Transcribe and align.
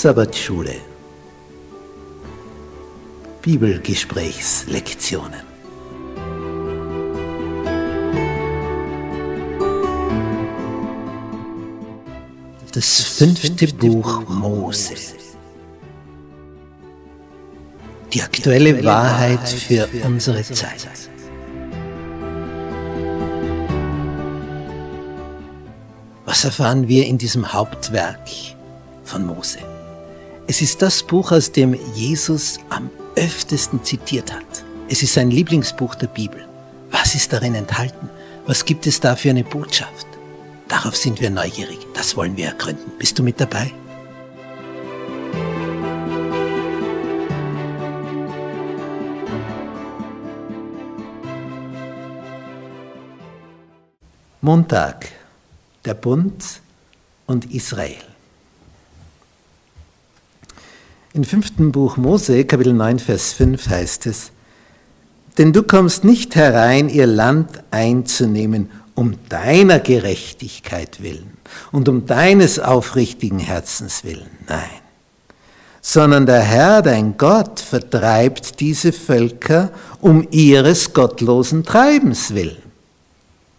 Sabbatschule. 0.00 0.76
Bibelgesprächslektionen. 3.42 5.42
Das 12.72 13.02
fünfte 13.02 13.66
Buch 13.74 14.26
Mose 14.26 14.94
Die 18.12 18.22
aktuelle 18.22 18.84
Wahrheit 18.84 19.48
für 19.48 19.88
unsere 20.04 20.42
Zeit. 20.42 20.88
Was 26.24 26.44
erfahren 26.44 26.88
wir 26.88 27.06
in 27.06 27.18
diesem 27.18 27.52
Hauptwerk 27.52 28.28
von 29.04 29.26
Mose? 29.26 29.58
Es 30.46 30.62
ist 30.62 30.82
das 30.82 31.02
Buch, 31.02 31.30
aus 31.30 31.52
dem 31.52 31.78
Jesus 31.94 32.58
am 32.70 32.90
öftesten 33.14 33.84
zitiert 33.84 34.32
hat. 34.32 34.64
Es 34.88 35.02
ist 35.02 35.14
sein 35.14 35.30
Lieblingsbuch 35.30 35.94
der 35.94 36.08
Bibel. 36.08 36.44
Was 36.90 37.14
ist 37.14 37.32
darin 37.32 37.54
enthalten? 37.54 38.08
Was 38.46 38.64
gibt 38.64 38.86
es 38.88 38.98
da 38.98 39.14
für 39.14 39.30
eine 39.30 39.44
Botschaft? 39.44 40.06
Darauf 40.66 40.96
sind 40.96 41.20
wir 41.20 41.30
neugierig. 41.30 41.78
Das 41.94 42.16
wollen 42.16 42.36
wir 42.36 42.46
ergründen. 42.46 42.90
Bist 42.98 43.18
du 43.18 43.22
mit 43.22 43.40
dabei? 43.40 43.72
Montag. 54.42 55.06
Der 55.84 55.92
Bund 55.92 56.42
und 57.26 57.52
Israel. 57.54 58.02
Im 61.12 61.24
fünften 61.24 61.72
Buch 61.72 61.98
Mose, 61.98 62.46
Kapitel 62.46 62.72
9, 62.72 63.00
Vers 63.00 63.34
5 63.34 63.68
heißt 63.68 64.06
es, 64.06 64.30
denn 65.36 65.52
du 65.52 65.62
kommst 65.62 66.04
nicht 66.04 66.36
herein, 66.36 66.88
ihr 66.88 67.06
Land 67.06 67.62
einzunehmen, 67.70 68.70
um 68.94 69.16
deiner 69.28 69.78
Gerechtigkeit 69.78 71.02
willen 71.02 71.36
und 71.70 71.90
um 71.90 72.06
deines 72.06 72.58
aufrichtigen 72.58 73.40
Herzens 73.40 74.04
willen, 74.04 74.30
nein, 74.48 74.80
sondern 75.82 76.24
der 76.24 76.40
Herr, 76.40 76.80
dein 76.80 77.18
Gott, 77.18 77.60
vertreibt 77.60 78.58
diese 78.60 78.92
Völker 78.92 79.70
um 80.00 80.26
ihres 80.30 80.94
gottlosen 80.94 81.62
Treibens 81.62 82.34
willen. 82.34 82.69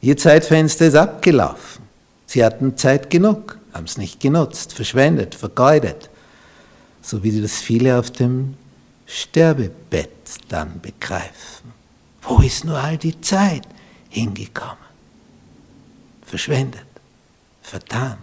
Ihr 0.00 0.16
Zeitfenster 0.16 0.86
ist 0.86 0.94
abgelaufen. 0.94 1.84
Sie 2.26 2.44
hatten 2.44 2.76
Zeit 2.76 3.10
genug, 3.10 3.58
haben 3.72 3.84
es 3.84 3.98
nicht 3.98 4.20
genutzt, 4.20 4.74
verschwendet, 4.74 5.34
vergeudet 5.34 6.10
so 7.08 7.22
wie 7.22 7.40
das 7.40 7.58
viele 7.58 7.98
auf 7.98 8.10
dem 8.10 8.54
Sterbebett 9.06 10.10
dann 10.48 10.80
begreifen. 10.80 11.72
Wo 12.22 12.40
ist 12.40 12.64
nur 12.64 12.76
all 12.76 12.98
die 12.98 13.18
Zeit 13.20 13.62
hingekommen? 14.10 14.76
Verschwendet, 16.26 16.86
vertan. 17.62 18.18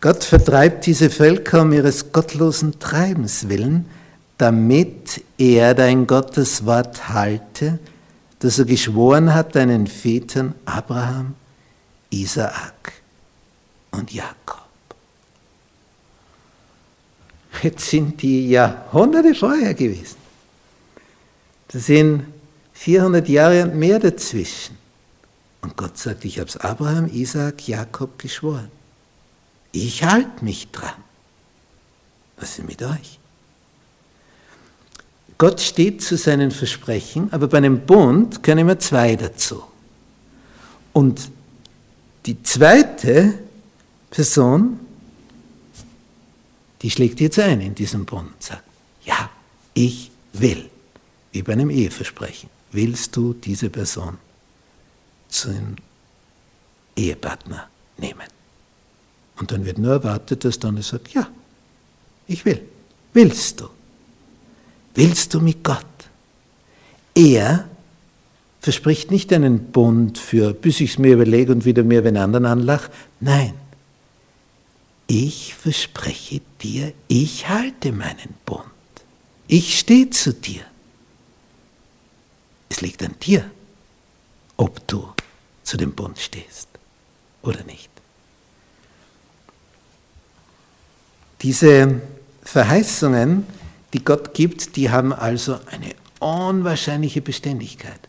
Gott 0.00 0.24
vertreibt 0.24 0.86
diese 0.86 1.10
Völker 1.10 1.60
um 1.60 1.72
ihres 1.74 2.10
gottlosen 2.10 2.78
Treibens 2.78 3.50
willen, 3.50 3.84
damit 4.38 5.22
er 5.36 5.74
dein 5.74 6.06
Gottes 6.06 6.64
Wort 6.64 7.10
halte, 7.10 7.78
das 8.40 8.58
er 8.58 8.64
geschworen 8.64 9.32
hat 9.32 9.54
deinen 9.54 9.86
Vätern 9.86 10.54
Abraham, 10.64 11.34
Isaak 12.10 12.92
und 13.92 14.12
Jakob. 14.12 14.66
Jetzt 17.62 17.90
sind 17.90 18.20
die 18.22 18.48
Jahrhunderte 18.48 19.34
vorher 19.34 19.74
gewesen. 19.74 20.16
Da 21.68 21.78
sind 21.78 22.24
400 22.72 23.28
Jahre 23.28 23.64
und 23.64 23.76
mehr 23.76 23.98
dazwischen. 23.98 24.76
Und 25.60 25.76
Gott 25.76 25.98
sagt, 25.98 26.24
ich 26.24 26.38
habe 26.38 26.48
es 26.48 26.56
Abraham, 26.56 27.06
Isaac, 27.12 27.68
Jakob 27.68 28.18
geschworen. 28.18 28.70
Ich 29.72 30.02
halte 30.02 30.42
mich 30.44 30.70
dran. 30.70 30.94
Was 32.38 32.58
ist 32.58 32.66
mit 32.66 32.82
euch? 32.82 33.19
Gott 35.40 35.60
steht 35.60 36.02
zu 36.02 36.16
seinen 36.16 36.50
Versprechen, 36.50 37.32
aber 37.32 37.48
bei 37.48 37.58
einem 37.58 37.80
Bund 37.80 38.42
können 38.42 38.60
immer 38.60 38.78
zwei 38.78 39.16
dazu. 39.16 39.64
Und 40.92 41.30
die 42.26 42.42
zweite 42.42 43.34
Person 44.10 44.78
die 46.82 46.90
schlägt 46.90 47.20
jetzt 47.20 47.38
ein 47.38 47.60
in 47.60 47.74
diesem 47.74 48.04
Bund 48.06 48.28
und 48.32 48.42
sagt, 48.42 48.64
ja, 49.04 49.30
ich 49.74 50.10
will, 50.32 50.68
wie 51.32 51.42
bei 51.42 51.52
einem 51.52 51.70
Eheversprechen, 51.70 52.48
willst 52.72 53.16
du 53.16 53.34
diese 53.34 53.68
Person 53.68 54.18
zum 55.28 55.76
Ehepartner 56.96 57.68
nehmen? 57.98 58.26
Und 59.38 59.52
dann 59.52 59.64
wird 59.64 59.78
nur 59.78 59.92
erwartet, 59.92 60.44
dass 60.44 60.58
dann 60.58 60.76
er 60.76 60.82
sagt, 60.82 61.12
ja, 61.12 61.28
ich 62.26 62.44
will. 62.44 62.62
Willst 63.12 63.60
du? 63.60 63.68
Willst 64.94 65.34
du 65.34 65.40
mit 65.40 65.62
Gott? 65.62 65.84
Er 67.14 67.68
verspricht 68.60 69.10
nicht 69.10 69.32
einen 69.32 69.70
Bund 69.72 70.18
für, 70.18 70.52
bis 70.52 70.80
ich 70.80 70.92
es 70.92 70.98
mir 70.98 71.14
überlege 71.14 71.52
und 71.52 71.64
wieder 71.64 71.82
mir 71.82 72.04
wenn 72.04 72.16
anderen 72.16 72.46
anlach. 72.46 72.90
Nein, 73.20 73.54
ich 75.06 75.54
verspreche 75.54 76.40
dir, 76.60 76.92
ich 77.08 77.48
halte 77.48 77.92
meinen 77.92 78.34
Bund. 78.44 78.64
Ich 79.48 79.78
stehe 79.78 80.10
zu 80.10 80.32
dir. 80.32 80.62
Es 82.68 82.80
liegt 82.80 83.02
an 83.02 83.16
dir, 83.20 83.50
ob 84.56 84.86
du 84.86 85.12
zu 85.64 85.76
dem 85.76 85.92
Bund 85.92 86.18
stehst 86.18 86.68
oder 87.42 87.64
nicht. 87.64 87.90
Diese 91.42 92.00
Verheißungen, 92.44 93.46
die 93.92 94.04
Gott 94.04 94.34
gibt, 94.34 94.76
die 94.76 94.90
haben 94.90 95.12
also 95.12 95.58
eine 95.70 95.94
unwahrscheinliche 96.20 97.20
Beständigkeit. 97.20 98.00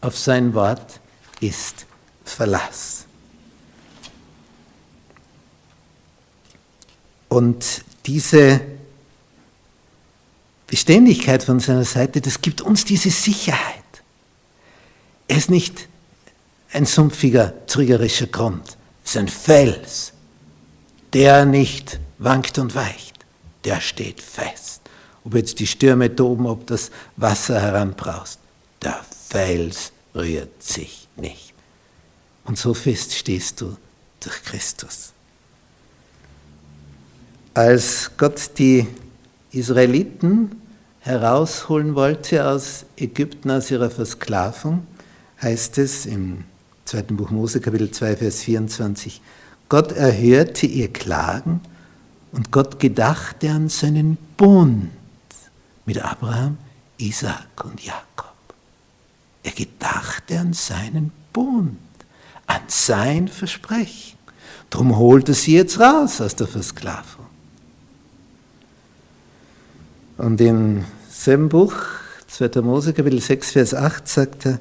Auf 0.00 0.18
sein 0.18 0.54
Wort 0.54 1.00
ist 1.40 1.86
Verlass. 2.24 3.06
Und 7.28 7.84
diese 8.04 8.60
Beständigkeit 10.66 11.42
von 11.42 11.60
seiner 11.60 11.84
Seite, 11.84 12.20
das 12.20 12.40
gibt 12.40 12.60
uns 12.60 12.84
diese 12.84 13.10
Sicherheit. 13.10 13.82
Er 15.28 15.36
ist 15.38 15.50
nicht 15.50 15.88
ein 16.72 16.84
sumpfiger, 16.86 17.66
trügerischer 17.66 18.26
Grund, 18.26 18.76
es 19.04 19.12
ist 19.12 19.16
ein 19.16 19.28
Fels, 19.28 20.12
der 21.12 21.44
nicht 21.44 22.00
wankt 22.18 22.58
und 22.58 22.74
weicht, 22.74 23.14
der 23.64 23.80
steht 23.80 24.20
fest. 24.20 24.81
Ob 25.24 25.34
jetzt 25.34 25.58
die 25.60 25.66
Stürme 25.66 26.14
toben, 26.14 26.46
ob 26.46 26.66
das 26.66 26.90
Wasser 27.16 27.60
heranbraust, 27.60 28.38
der 28.82 29.00
Fels 29.28 29.92
rührt 30.14 30.62
sich 30.62 31.08
nicht. 31.16 31.54
Und 32.44 32.58
so 32.58 32.74
fest 32.74 33.14
stehst 33.14 33.60
du 33.60 33.76
durch 34.20 34.42
Christus 34.42 35.12
als 37.54 38.10
Gott 38.16 38.50
die 38.58 38.86
Israeliten 39.50 40.52
herausholen 41.00 41.94
wollte 41.94 42.48
aus 42.48 42.86
Ägypten, 42.96 43.50
aus 43.50 43.70
ihrer 43.70 43.90
Versklavung, 43.90 44.86
heißt 45.40 45.78
es 45.78 46.06
im 46.06 46.44
zweiten 46.84 47.16
Buch 47.16 47.30
Mose, 47.30 47.60
Kapitel 47.60 47.90
2, 47.90 48.16
Vers 48.16 48.42
24, 48.42 49.20
Gott 49.68 49.92
erhörte 49.92 50.66
ihr 50.66 50.92
Klagen 50.92 51.60
und 52.32 52.50
Gott 52.50 52.78
gedachte 52.78 53.50
an 53.50 53.68
seinen 53.68 54.16
Bund 54.36 54.90
mit 55.84 56.02
Abraham, 56.02 56.58
Isaac 56.98 57.64
und 57.64 57.82
Jakob. 57.84 58.32
Er 59.42 59.52
gedachte 59.52 60.38
an 60.38 60.52
seinen 60.52 61.12
Bund, 61.32 61.78
an 62.46 62.62
sein 62.68 63.28
Versprechen. 63.28 64.18
Darum 64.70 64.96
holte 64.96 65.34
sie 65.34 65.56
jetzt 65.56 65.80
raus 65.80 66.20
aus 66.20 66.36
der 66.36 66.46
Versklavung. 66.46 67.26
Und 70.18 70.40
im 70.40 70.84
selben 71.10 71.48
Buch, 71.48 71.74
2. 72.28 72.62
Mose, 72.62 72.92
Kapitel 72.92 73.20
6, 73.20 73.52
Vers 73.52 73.74
8, 73.74 74.06
sagt 74.08 74.46
er, 74.46 74.60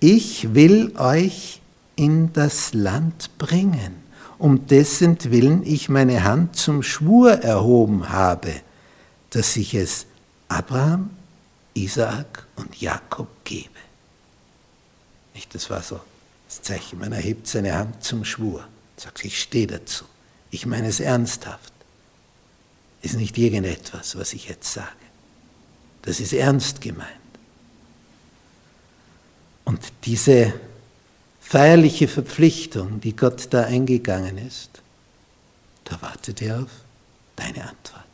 ich 0.00 0.54
will 0.54 0.92
euch 0.96 1.60
in 1.96 2.32
das 2.32 2.74
Land 2.74 3.30
bringen, 3.38 3.96
um 4.38 4.66
dessen 4.66 5.18
Willen 5.24 5.62
ich 5.64 5.88
meine 5.88 6.22
Hand 6.22 6.54
zum 6.54 6.82
Schwur 6.82 7.32
erhoben 7.32 8.10
habe, 8.10 8.52
dass 9.30 9.56
ich 9.56 9.74
es 9.74 10.06
Abraham, 10.48 11.10
Isaak 11.74 12.46
und 12.56 12.80
Jakob 12.80 13.28
gebe. 13.44 13.68
Nicht, 15.34 15.54
das 15.54 15.70
war 15.70 15.82
so 15.82 16.00
das 16.48 16.62
Zeichen. 16.62 16.98
Man 16.98 17.12
erhebt 17.12 17.46
seine 17.46 17.74
Hand 17.74 18.02
zum 18.02 18.24
Schwur, 18.24 18.66
sagt, 18.96 19.24
ich 19.24 19.40
stehe 19.40 19.66
dazu. 19.66 20.04
Ich 20.50 20.66
meine 20.66 20.88
es 20.88 21.00
ernsthaft. 21.00 21.72
Ist 23.02 23.14
nicht 23.14 23.38
irgendetwas, 23.38 24.16
was 24.16 24.32
ich 24.32 24.48
jetzt 24.48 24.72
sage. 24.72 24.88
Das 26.02 26.20
ist 26.20 26.32
ernst 26.32 26.80
gemeint. 26.80 27.12
Und 29.64 29.80
diese 30.04 30.54
feierliche 31.40 32.08
Verpflichtung, 32.08 33.00
die 33.00 33.14
Gott 33.14 33.48
da 33.50 33.64
eingegangen 33.64 34.38
ist, 34.38 34.82
da 35.84 36.00
wartet 36.00 36.42
er 36.42 36.62
auf 36.62 36.70
deine 37.36 37.68
Antwort. 37.68 38.04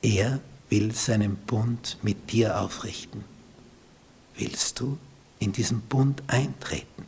Er 0.00 0.40
will 0.72 0.94
seinen 0.94 1.36
Bund 1.36 1.98
mit 2.00 2.32
dir 2.32 2.58
aufrichten. 2.58 3.22
Willst 4.36 4.80
du 4.80 4.96
in 5.38 5.52
diesen 5.52 5.82
Bund 5.82 6.22
eintreten 6.28 7.04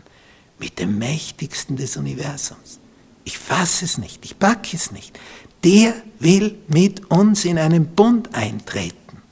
mit 0.58 0.78
dem 0.78 0.99
Mächtigsten 0.99 1.75
des 1.78 1.96
Universums? 1.96 2.78
Ich 3.25 3.38
fasse 3.38 3.87
es 3.87 3.96
nicht, 3.96 4.22
ich 4.26 4.38
packe 4.38 4.76
es 4.76 4.90
nicht. 4.90 5.19
Der 5.64 5.94
will 6.19 6.58
mit 6.69 7.11
uns 7.11 7.46
in 7.46 7.58
einen 7.58 7.87
Bund 7.87 8.34
eintreten 8.34 9.22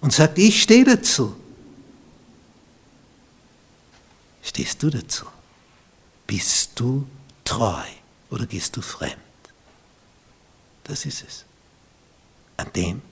und 0.00 0.12
sagt, 0.12 0.36
ich 0.38 0.60
stehe 0.60 0.82
dazu. 0.84 1.36
Stehst 4.42 4.82
du 4.82 4.90
dazu? 4.90 5.26
Bist 6.26 6.72
du 6.74 7.06
treu 7.44 7.86
oder 8.30 8.46
gehst 8.46 8.76
du 8.76 8.82
fremd? 8.82 9.14
Das 10.82 11.06
ist 11.06 11.22
es. 11.22 11.44
An 12.60 12.66
dem 12.76 13.09